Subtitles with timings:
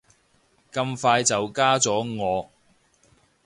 [0.71, 2.49] 咁快就加咗我